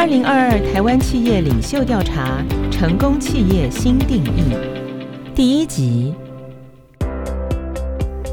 [0.00, 4.56] 二零二二台湾企业领袖调查：成功企业新定义。
[5.34, 6.14] 第一集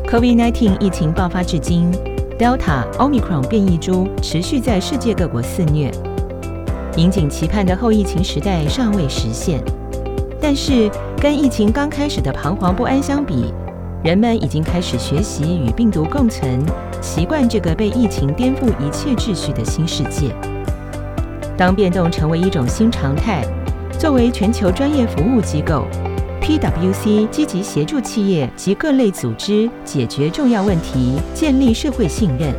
[0.09, 1.91] ，COVID-19 疫情爆发至今
[2.39, 5.91] ，Delta、Omicron 变异株持续在世界各国肆虐。
[6.96, 9.62] 引颈期盼的后疫情时代尚未实现，
[10.40, 10.90] 但是
[11.22, 13.54] 跟疫情刚开始的彷徨不安相比，
[14.06, 16.62] 人们已经开始学习与病毒共存，
[17.02, 20.34] 习惯这个被疫情颠覆一切秩序的新世界。
[21.58, 23.43] 当变动成为一种新常态，
[23.97, 25.88] 作为全球专业服务机构
[26.39, 32.53] ，PwC 积极协助企业及各类组织解决重要问题，建立社会信任。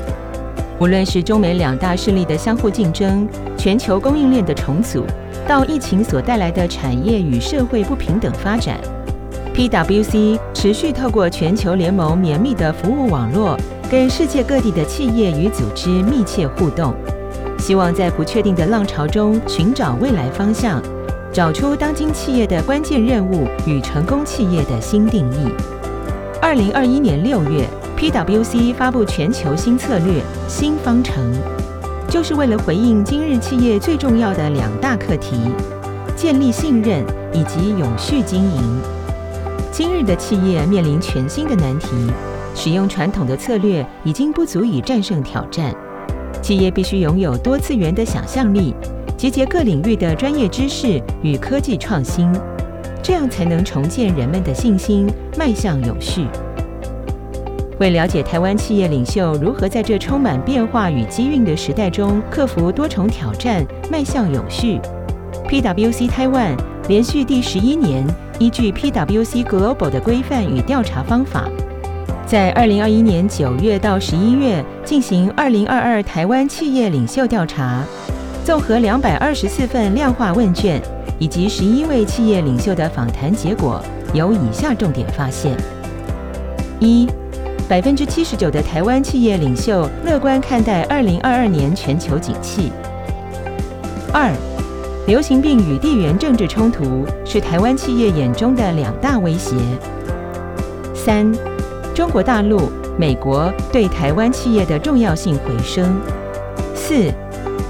[0.80, 5.04] 无论是中美两大势力的相互竞争，全球供应链的重组，
[5.46, 8.78] 到疫情所带来的产业与社会不平等发展
[9.54, 13.56] ，PwC 持续透过全球联盟绵密的服务网络，
[13.88, 16.92] 跟世界各地的企业与组织密切互动。
[17.58, 20.82] 希望在不确定的浪潮中寻找未来方向，
[21.32, 25.48] 找出当今企业的关键任务与成功企业的新定义。
[26.40, 31.32] 二零二一年六月，PwC 发布全球新策略新方程，
[32.08, 35.36] 就是为了回应今日企业最重要的两大课题：
[36.16, 37.04] 建立信任
[37.34, 38.80] 以及永续经营。
[39.70, 41.88] 今日的企业面临全新的难题，
[42.54, 45.74] 使用传统的策略已经不足以战胜挑战。
[46.42, 48.74] 企业必须拥有多次元的想象力，
[49.16, 52.30] 集结各领域的专业知识与科技创新，
[53.02, 56.26] 这样才能重建人们的信心，迈向永续。
[57.78, 64.80] 为了解台湾企业领袖如何在这充满变化与机运的时代中克服多重挑战，迈向永续
[65.48, 66.56] ，PwC Taiwan
[66.88, 68.04] 连续第十一年
[68.40, 71.48] 依据 PwC Global 的规范与调查方法。
[72.28, 77.82] 在二零二一年九月到十一月进行二零二二台湾企业领袖调查，
[78.44, 80.78] 综合两百二十四份量化问卷
[81.18, 85.56] 以及十一位企业领袖的访谈结果，有以下重点发现：
[86.80, 87.08] 一，
[87.66, 92.70] 百分之七十九的台湾企业领袖乐观看待二零二二年全球景气；
[94.12, 94.30] 二，
[95.06, 99.56] 流行病与地缘政治冲突是台湾企业眼中的两大威胁；
[100.94, 101.32] 三。
[101.98, 106.00] 中国大陆、美国对台湾企业的重要性回升。
[106.72, 107.12] 四，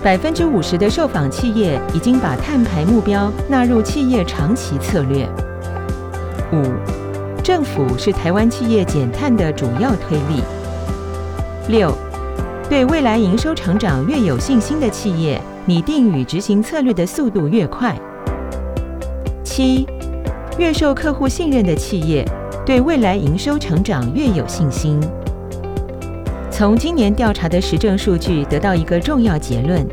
[0.02, 5.26] 百分之五十的受访企业已经把碳排目标纳入企业长期策略。
[6.52, 6.62] 五，
[7.42, 10.42] 政府是台湾企业减碳的主要推力。
[11.68, 11.90] 六，
[12.68, 17.98] 对未来营收成长越有信心的企业，拟定与执行策略的速度越快。
[19.42, 19.86] 七，
[20.58, 22.22] 越受客户信任的企业。
[22.68, 25.00] 对未来营收成长越有信心。
[26.50, 29.86] 从今年调查的实证数据得到一个重要结论：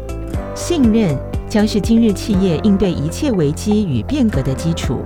[0.54, 5.00] 信任将是今日企业应对一切危机与变革的基础。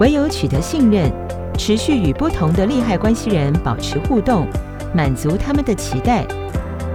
[0.00, 1.12] 唯有取得信任，
[1.58, 4.46] 持续与不同的利害关系人保持互动，
[4.94, 6.24] 满足他们的期待，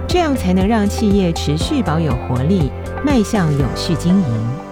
[0.08, 2.72] 这样才能让企业持续保有活力，
[3.06, 4.71] 迈向永续经营。